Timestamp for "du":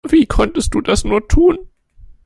0.73-0.81